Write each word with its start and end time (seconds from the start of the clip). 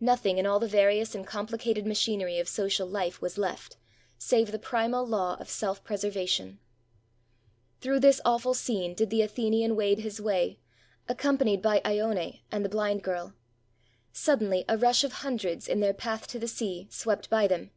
Nothing 0.00 0.36
in 0.38 0.46
all 0.46 0.58
the 0.58 0.66
various 0.66 1.14
and 1.14 1.24
complicated 1.24 1.86
machinery 1.86 2.40
of 2.40 2.48
social 2.48 2.88
life 2.88 3.22
was 3.22 3.38
left 3.38 3.76
save 4.18 4.50
the 4.50 4.58
primal 4.58 5.06
law 5.06 5.36
of 5.38 5.48
self 5.48 5.84
preservation! 5.84 6.58
Through 7.80 8.00
this 8.00 8.20
awful 8.24 8.52
scene 8.52 8.94
did 8.94 9.10
the 9.10 9.22
Athenian 9.22 9.76
wade 9.76 10.00
his 10.00 10.20
way, 10.20 10.58
accompanied 11.08 11.62
by 11.62 11.80
lone 11.84 12.40
and 12.50 12.64
the 12.64 12.68
blind 12.68 13.04
girl. 13.04 13.32
Sud 14.12 14.40
denly, 14.40 14.64
a 14.68 14.76
rush 14.76 15.04
of 15.04 15.12
hundreds, 15.12 15.68
in 15.68 15.78
their 15.78 15.94
path 15.94 16.26
to 16.26 16.40
the 16.40 16.48
sea, 16.48 16.88
swept 16.90 17.30
by 17.30 17.46
them. 17.46 17.70